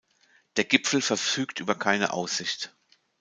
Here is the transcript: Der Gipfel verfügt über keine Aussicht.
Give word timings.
Der 0.55 0.63
Gipfel 0.63 0.99
verfügt 1.03 1.59
über 1.59 1.75
keine 1.75 2.11
Aussicht. 2.13 2.73